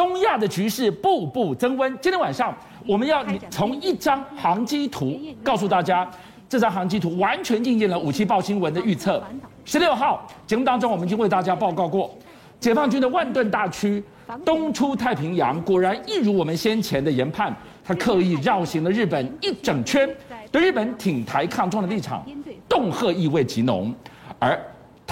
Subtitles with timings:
[0.00, 1.92] 东亚的局势步步增温。
[2.00, 2.56] 今天晚上
[2.86, 6.10] 我们要从一张航机图告诉大家，
[6.48, 9.22] 这张航机图完全应验了武器爆新闻的预测。
[9.66, 12.16] 十六号节目当中，我们已经为大家报告过，
[12.58, 14.02] 解放军的万吨大驱
[14.42, 17.54] 东出太平洋，果然一如我们先前的研判，
[17.84, 20.08] 他刻意绕行了日本一整圈，
[20.50, 22.24] 对日本挺台抗中的立场，
[22.66, 23.94] 恫吓意味极浓，
[24.38, 24.58] 而。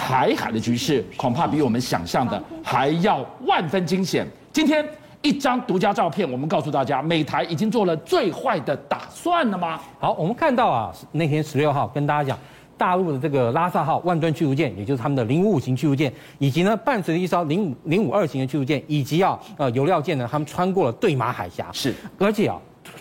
[0.01, 4.25] 台海的局势恐怕比我们想象的还要万分惊险。
[4.59, 4.85] 今天
[5.23, 9.79] 一张独家照片，我们告诉大家，美台已经做了最坏的打算了吗？
[10.01, 12.39] 好，我们看到啊，那天十六号跟大家讲，
[12.77, 21.69] 大陆的这个拉萨号万吨驱逐舰，也就是他们的零五五型驱逐舰，以及呢伴随着一艘零五零五二型的驱逐舰，以及啊呃油料舰呢，他们穿过了对马海峡。
[21.73, 22.59] 是，而且啊。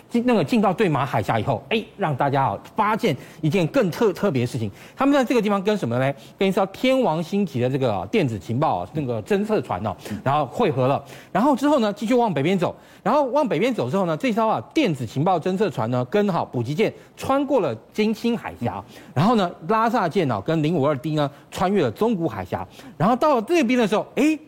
[0.08, 4.70] 进那个进到对马海峡以后，哎，让大家啊发现一件更特特别的事情。
[4.96, 6.14] 他们在这个地方跟什么呢？
[6.38, 9.94] 跟一艘天王星级的这个电子情报那个侦测船哦，
[10.24, 11.04] 然后汇合了。
[11.30, 12.74] 然后之后呢，继续往北边走。
[13.02, 18.82] 然后往北边走之后呢，这艘啊电子情报侦测船呢，跟好补给舰穿过了金星海峡。
[19.12, 22.66] 然后呢，拉萨舰呢跟零五二 D 呢穿越了中古海峡。
[22.96, 24.38] 然后到了这边的时候，哎，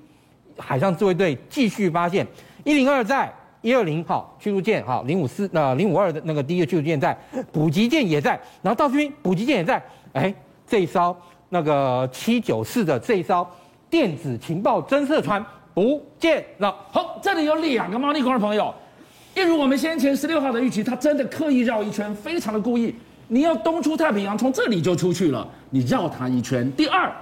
[0.57, 2.27] 海上自卫队继续发现
[2.65, 3.31] 一零二在。
[3.63, 7.17] 一二零号驱逐舰，哈零五四那零五二的那个第一个驱逐舰在，
[7.53, 9.83] 补给舰也在，然后到这边补给舰也在，
[10.15, 10.35] 哎，
[10.67, 11.15] 这一艘
[11.49, 13.47] 那个七九四的这一艘
[13.91, 15.45] 电子情报侦测船
[15.75, 16.75] 不见了。
[16.91, 18.75] 好，这里有两个猫腻，观众朋友，
[19.35, 22.95] 一如我们先前十六号的预期，他真的刻意绕一圈，非常的故意。
[23.29, 26.71] 你要东出太平洋，从这里就出去了，你绕它一圈。
[26.73, 27.13] 第二。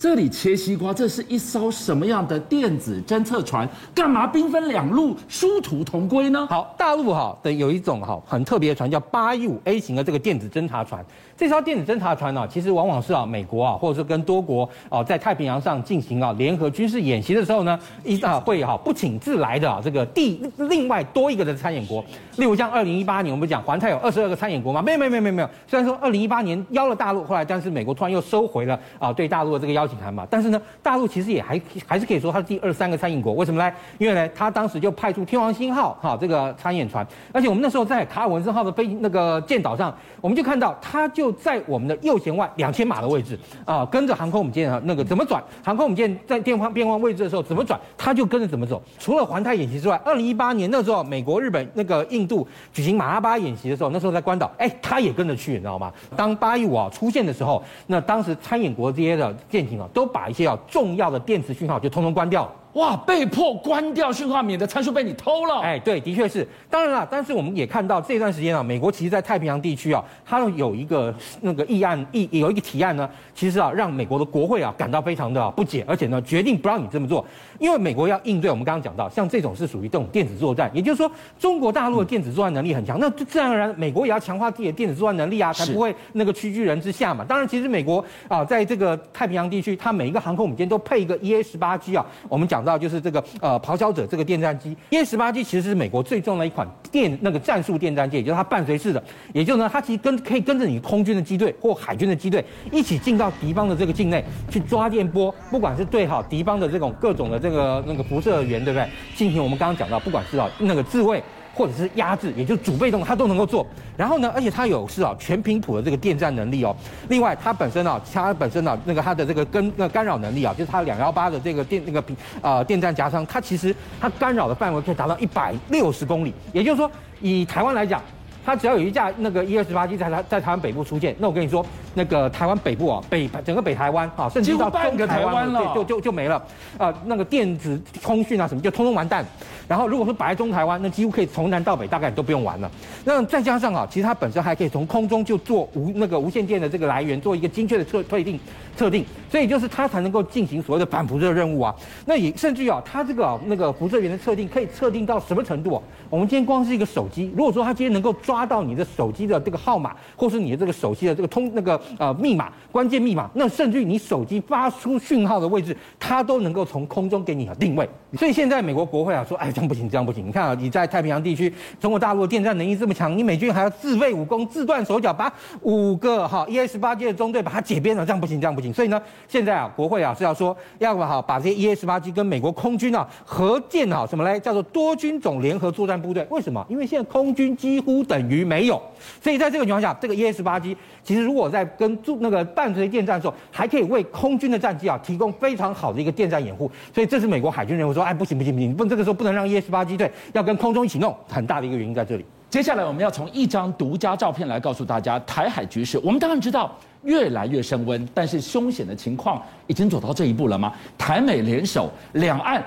[0.00, 3.68] 这里切西瓜，这是一艘什么样的电子侦测船？
[3.94, 6.46] 干嘛兵分两路，殊途同归呢？
[6.48, 11.04] 好，大陆哈的有一种哈很特别的船，叫八一五 A 型的这个电子侦察船。
[11.36, 22.02] 这艘电子侦察船呢，其实往往是啊美国啊，或者说跟多国啊在太平洋上进行啊联合军事演习的时候呢，一啊会哈不请自来的啊这个第另外多一个的参演国。
[22.36, 24.80] 例如像二零一八年，我们讲环太有二十二个参演国吗？
[24.80, 25.50] 没有没有没有没有。
[25.66, 30.24] 虽然说二零一八年邀了大陆，后来但是美国突然又收回了啊对大陆的这个邀警函嘛。
[30.30, 33.32] 但是呢，大陆其实也还还是可以说它是第二三个参演国。
[33.32, 33.74] 为什么呢？
[33.98, 41.34] 因为呢，他当时就派出天王星号哈这个参演船，而且我们那时候在卡尔文森号的飞那个舰岛上，我们就看到它就。
[41.40, 45.42] 在我们的右舷外两千码的位置啊，跟着航空母舰啊，那个怎么转？
[45.64, 48.82] 航空母舰在电方变换位置的时候怎么转，它就跟着怎么走。
[48.98, 55.90] 除了环太演习之外，二零一八年那时候，美国、日本、那个印度举行马拉巴演习的时候，那时候在关岛，哎，它也跟着去，你知道吗？
[56.14, 62.50] 当八一五啊出现的时候，那当时参演国这些的舰艇都把一些要重要的电磁讯号就通通关掉。
[62.74, 62.96] 哇！
[62.98, 65.60] 被迫关掉讯号，免得参数被你偷了。
[65.60, 66.46] 哎，对，的确是。
[66.68, 77.26] 当然了，但是我们也看到这段时间啊，美国其实，在太平洋地区啊，它有一个那个议案，议有一个提案呢，其实啊，让美国的国会啊感到非常的不解，而且呢，决定不让你这么做，
[77.58, 81.10] 因为美国要应对我们刚刚讲到，像这种是属于这种电子作战，也就是说，
[81.40, 87.24] 中国大陆的电子作战能力很强，那自然而然，美国也要强化自己的电子作战能力啊，才不会那个屈居人之下嘛。
[87.24, 92.59] 当然，其实美国啊，在这个太平洋地区，它每一个航空母舰都配一个 EA 十八 G 啊，我们讲。
[92.60, 108.86] 讲到就是这个呃咆哮者这个电战机，EA 十八 G 其实是美国最重的一款电那个战术电战机，也就是它伴随式的，也就是呢它其实跟可以跟着你空军的机队或海军的机队一起进到敌方的这个境内去抓电波，不管是对好敌方的这种各种的这个那个辐射源，对不对？
[109.16, 111.22] 进行我们刚刚讲到，不管是啊那个自卫。
[111.54, 113.66] 或者是压制，也就是主被动，它都能够做。
[113.96, 116.74] 然后呢，而且它有是啊全频谱的这个电站能力哦。
[117.08, 126.32] 另外，它本身啊，它本身啊，那个它的这个跟那个干扰能力啊，就是它两幺八的这个电那个频呃电站夹舱，它其实它干扰的范围可以达到一百六十公里。
[126.52, 126.90] 也就是说，
[127.20, 128.00] 以台湾来讲，
[128.44, 136.36] 它只要有一架那个 EA 十八机在台在台湾北部出现，那我跟你说，那个台湾北部啊，北整个北台湾啊，甚至到半个台湾了，就就就没了
[136.78, 136.94] 啊、呃。
[137.04, 139.22] 那个电子通讯啊什么，就通通完蛋。
[139.70, 142.68] 然后，如果说摆在中台湾，那几乎可以从南到北，大概都不用玩了。
[143.04, 148.36] 那再加上啊，其实它本身还可以从空中就做无那个无线电的这个来源，做一个精确的测推定
[148.76, 151.72] 测定，所以就是它才能够进行所谓的反辐射任务啊。
[152.06, 155.82] 那也甚至于啊，它这个、那个辐射源的测定可以测定到什么程度啊？
[156.08, 167.88] 我们今天光是一个手机，如果说它今天能够抓到你的手机的这个号码，或是你的这个手机的这个通那个呃密码关键密码，那甚至于你手机发出讯号的位置，它都能够从空中给你定位。
[168.18, 169.50] 所以现在美国国会啊说，哎。
[169.52, 170.26] 这样不行，这样不行。
[170.26, 175.30] 你看啊，你在太平洋地区，中国大陆的电站能力这么强，你美军还要自废武功、自断手脚，把
[175.62, 178.72] 五个哈 EA 十八 G 的中队把它解编了，这样不行，这样不行。
[178.72, 184.38] 所以呢，现在啊，国会啊是要说要不好把这些 EA 十八 G 跟美国空军啊合建好什么嘞？
[184.40, 186.26] 叫做多军种联合作战部队。
[186.30, 186.64] 为什么？
[186.68, 188.80] 因为现在空军几乎等于没有，
[189.22, 196.70] 所以在这个情况下，这个 EA 十八 G 其实如果在跟驻那个伴随电战的时候，还可以为空军的战机啊提供非常好的一个电战掩护。
[196.94, 202.24] 所以这是美国海军认为说，哎，不行不行不行，不这个时候不能让 EA 十八 G 队要跟空中一起弄，很大的一个原因在这里。
[202.50, 205.96] 接下来我们要从一张独家照片来告诉大家台海局势。
[206.00, 210.72] 我们当然知道越来越升温，但是凶险的情况已经走到这一步了吗？
[210.98, 212.60] 台美联手，两岸。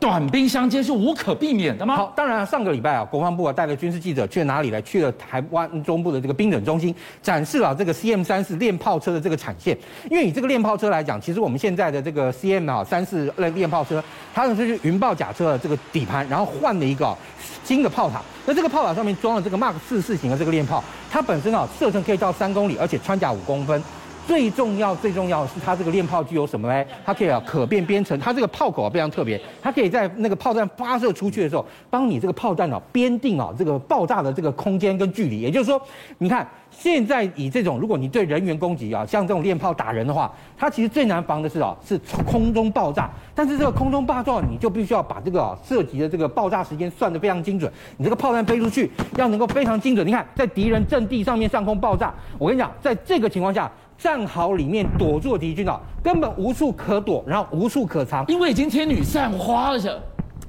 [0.00, 1.94] 短兵相接是无可避免的吗？
[1.94, 4.80] 好，当然上个礼拜啊，国防部啊带了军事记者去哪里来？
[4.80, 9.76] 去了台湾中部的这个兵整中心，展示了这个 CM 三四练炮车的这个产线。
[10.10, 14.02] 因为以这个练炮车来讲，其实我们现在的这个 CM 啊三四练练炮车，
[14.34, 17.14] 它呢是云豹甲车的这个底盘，然后换了一个
[17.62, 18.22] 新的炮塔。
[18.46, 23.82] 那这个炮塔上面装了这个 Mark 四四型的这个练炮，它本身啊射程可以到三公里，而且穿甲五公分。
[24.26, 26.84] 最重要、最重要的是它这个练炮具有什么呢？
[27.04, 35.40] 它可以啊可变编程，它这个炮口啊非常特别，它可以在那个炮弹发射出去的时候，帮你这个炮弹啊编定啊这个爆炸的这个空间跟距离。
[35.40, 35.80] 也就是说，
[36.18, 43.10] 你看现在以这种，如果你对人员攻击啊，像这种练炮打人的话，它其实最难防的是啊是空中爆炸。
[43.34, 47.70] 但是这个空中爆炸，你就必须要把这个啊涉及的这个爆炸时间算得非常精准。
[47.96, 50.06] 你这个炮弹飞出去要能够非常精准。
[50.06, 53.70] 你看在敌人阵地上面上空爆炸，我跟你讲，在这个情况下。
[54.02, 60.02] 战壕里面躲住敌军啊，根本无处可躲，然后无处可藏，因为已经天女散花了。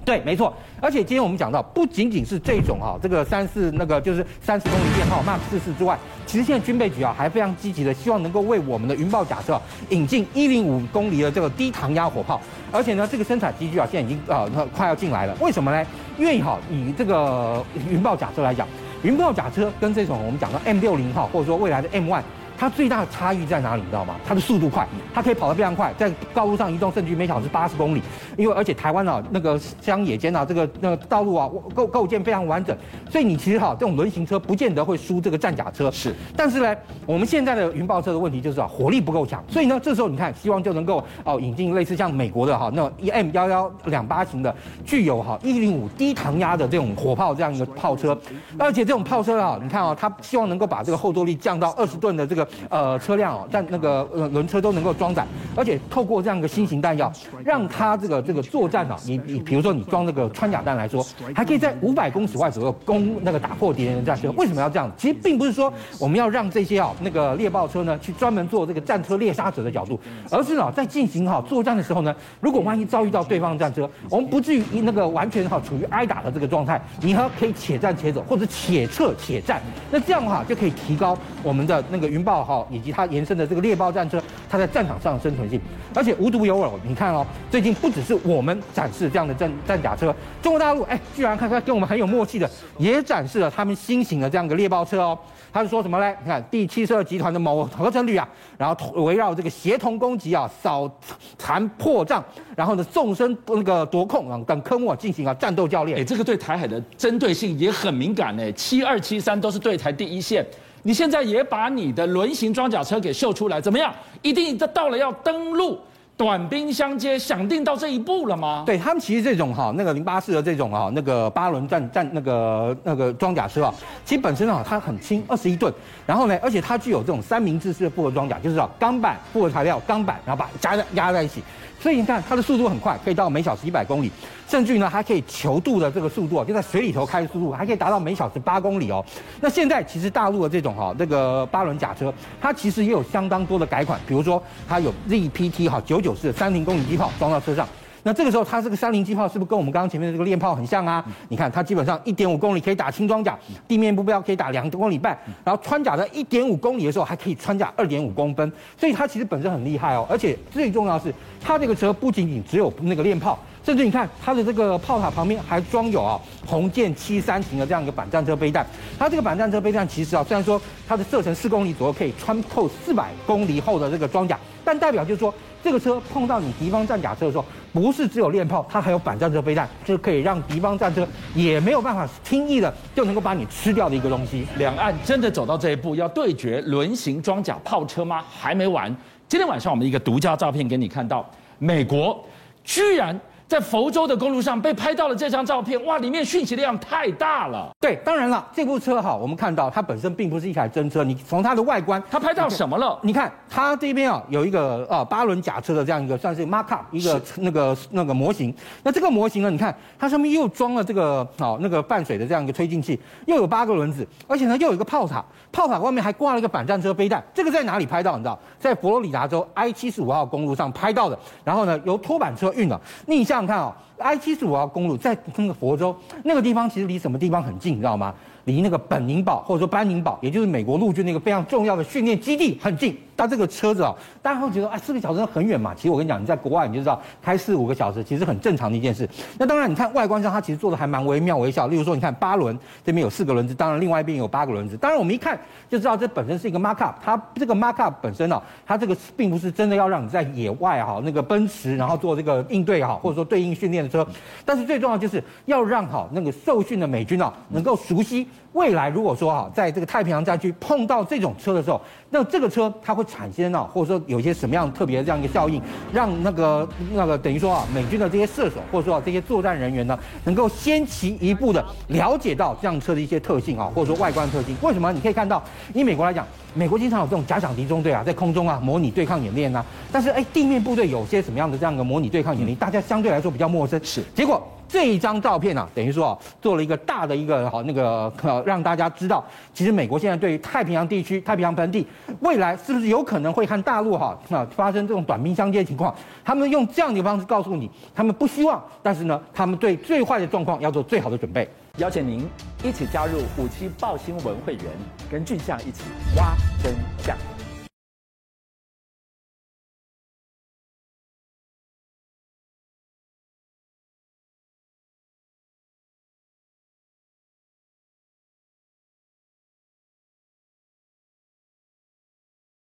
[0.04, 0.52] 对，没错。
[0.82, 5.96] 而且今天我们讲到，不仅仅是这种啊，这个三四那个就是三十公里电炮 Mark 四四之外，
[6.26, 12.42] 其实现在军备局啊还非常积极的，希望能够为我们的云豹甲车引进一零五公里的这个低膛压火炮。
[12.72, 15.36] 而且呢，这个生产机具啊，现在已经呃快要进来了。
[15.40, 15.86] 为什么呢？
[16.18, 18.68] 因为哈，以这个云豹甲车来讲，
[19.04, 22.24] 云豹甲车跟这种我们讲的 M 六零号，或者说未来的 M one。
[22.62, 23.82] 它最大的差异在哪里？
[23.82, 24.14] 你知道吗？
[24.24, 28.04] 它的速度快，它可以跑得非常快，在高路上移动，甚至于每小时八十公里。
[28.38, 32.78] 因为而且台湾啊，那个乡野间啊，这个那个道路啊构构建非常完整，
[33.10, 35.90] 所以你其实哈，这种轮型车不见得会输这个战甲车。
[35.90, 36.76] 是，但是呢，
[37.08, 39.44] 我们现在的云豹车的问题就是啊，火力不够强。
[39.50, 44.56] 所以呢，这时候你看，希望就能够哦引进类似像美国的哈那 E M 幺幺两八型的，
[44.86, 48.16] 具有哈一零五低膛压的这种火炮这样一个炮车。
[48.60, 52.48] 而且这种炮车啊，你看啊，它希望能够把这个后坐力降到二十吨的这个。
[52.70, 55.26] 呃，车辆哦，但那个呃轮车都能够装载，
[55.56, 57.12] 而且透过这样一个新型弹药，
[57.44, 61.06] 让它这个这个作战啊，你你比如说你装这个穿甲弹来说，
[61.36, 64.32] 还可以在五百公尺外左右攻那个打破敌人的战车。
[64.32, 64.90] 为什么要这样？
[64.98, 70.00] 其实并不是说我们要让这些啊那个猎豹车呢去专门做这个战车猎杀者的角度，
[70.30, 79.62] 而是呢在进行好作战的时候呢，如果万一遭遇到对方的战车，我们不至于那个完全哈处于挨打的这个状态，你还可以且战且走，或者且撤且战。
[79.90, 82.66] 那这样的话就可以提高我们的那个云豹哈。
[82.72, 85.60] 以及它延伸的这个猎豹战车，它在战场上生存性，
[85.94, 95.18] 而且无独有偶，你看哦，最近不只是我们展示这样的战战甲车，中国大陆哎，居然看看跟我们很有默契的，也展示了他们新型的这样的猎豹车哦。
[95.52, 96.16] 他是说什么嘞？
[96.24, 98.26] 你看第七十二集团的某合成旅啊，
[98.58, 100.90] 然后围绕这个协同攻击啊、扫
[101.38, 102.24] 残破障，
[102.56, 106.00] 然后呢纵深那个夺控啊等科目啊进行啊战斗教练。
[106.00, 110.46] 哎，这个对台海的针对性也很敏感呢，七二七三都是对台第一线。
[110.84, 113.94] 你现在也把你的轮型装甲车给秀出来，怎么样？
[114.22, 115.80] 一定到了要登陆，
[116.22, 118.62] 短兵相接，想定到这一步了吗？
[118.64, 123.74] 对他们其实这种哈，那个零八四的这种哈，那个八轮战战那个那个装甲车啊，
[124.06, 125.74] 其实本身啊它很轻，二十一吨，
[126.06, 131.42] 然后呢，而且它具有这种三明治式的复合装甲，就是啊钢板复合材料，钢板然后把它夹在压在一起。
[131.80, 134.12] 所以你看，它的速度很快，可以到每小时一百公里，
[134.48, 139.04] 甚至于呢，还可以求渡的这个速度啊，就在水里头开的速度，还可以达到每小时八公里哦。
[139.40, 147.68] 那现在其实大陆的这种哈，那个八轮甲车，它其实也有相当多的改款，比如说它有 ZPT 哈九九式的三零公里机炮装到车上。
[148.04, 151.06] 那这个时候，它这个三零机炮是不是跟我们刚刚前面的这个链炮很像啊？
[151.30, 153.38] 你看，它基本上一点五公里可以打轻装甲，
[153.68, 160.04] 地面目标可以打两公里半，然后穿甲在一点五公里的时候还可以穿甲二点五公分，所以它其实本身很厉害哦。
[160.10, 168.66] 而且最重要是，它这个车不仅仅只有那个链炮，甚至你看它的这个炮塔旁边还装有啊红箭七三型的这样一个板战车背弹。
[168.98, 175.32] 它这个板战车背弹其实啊，虽然说它的射程四公里左右可以穿透四百公里厚的这个装甲，但代表就是说。
[175.64, 184.48] 这个车碰到你敌方战甲车的时候，不是只有练炮，它还有反战车飞弹，就是可以让敌方战车也没有办法轻易的就能够把你吃掉的一个东西。
[184.58, 188.24] 两岸真的走到这一步，要对决轮型装甲炮车吗？
[188.30, 188.96] 还没完。
[189.28, 191.26] 今天晚上我们一个独家照片给你看到，
[191.58, 192.22] 美国
[192.64, 193.18] 居然
[193.52, 197.70] 在佛州的公路上被拍到了这张照片，哇，里面讯息量太大了。
[197.82, 202.98] 对，当然了，这部车哈，我们看到它本身并不是一台真车，你从它的外观，它拍到什么了？
[203.04, 208.56] 你看它这边啊有一个呃八轮假车的这样一个算是 mark up 一个那个那个模型。
[208.84, 217.22] 那这个模型呢，你看它上面又装了这个哦那个泛水的这样一个推进器，又有八个轮子，而且呢又有一个炮塔，炮塔外面还挂了一个反战车背带。
[217.34, 218.16] 这个在哪里拍到？
[218.16, 221.20] 你知道，在佛罗里达州 I 七十五号公路上拍到的。
[221.44, 222.80] 然后呢，由拖板车运了。
[223.08, 228.14] 逆向看哦，I 七十五号公路在那个佛州那个地方，其实离什么地方很近，你知道吗？
[228.46, 232.98] 离那个本宁堡或者说班宁堡，也就是美国陆军那个非常重要的训练基地很近。
[233.16, 235.74] 但这个车子啊，大家会觉得啊，四个小时很远嘛。
[235.76, 239.08] 其实我跟你讲，你在国外你就知道，开四五个小时其实很正常的一件事。
[239.38, 241.68] 那当然，你看外观上它其实做的还蛮惟妙惟肖。
[241.68, 244.76] 例如说，你看八轮这边有四个轮子，当然另外一边有八个轮子。
[244.78, 245.40] 当然我们一看
[245.70, 246.94] 就知道，这本身是一个 markup。
[247.04, 254.06] 它这个 markup 本身呢、它这个并不是真的要让你在野外哈那个奔驰，然后做这个应对哈，或者说对应训练的车。
[254.46, 258.28] 但是最重要就是要让好那个受训的美军啊，能够熟悉。
[258.54, 274.56] 未来如果说哈，在这个太平洋战区碰到这种车的时候，那这个车它会产生啊，或者说有一些什么样特别的这样一个效应，让那个那个等于说啊，美军的这些射手或者说啊这些作战人员呢，能够先期一步的了解到这样车的一些特性啊，或者说外观特性。
[274.62, 274.94] 为什么？
[274.94, 283.80] 你可以看到，以美国来讲，美国经常有这种假想敌中队啊，在空中啊模拟对抗演练啊，但是哎，地面部队有些什么样的这样的模拟对抗演练，大家相对来说比较陌生。
[283.84, 284.42] 是，结果。
[284.72, 289.22] 这一张照片啊，等于说啊，做了一个大的一个好那个呃， 让大家知道，
[289.54, 291.86] 其实美国现在对于太平洋地区、太平洋盆地
[292.22, 301.46] 未来是不是有可能会和大陆哈啊 发生这种短兵相接的情况，他们用这样的方式告诉你，他们不希望，但是呢，他们对最坏的状况要做最好的准备。
[301.78, 302.26] 邀请您
[302.64, 304.66] 一起加入五七爆新闻会员，
[305.10, 305.84] 跟俊相一起
[306.16, 307.41] 挖真相。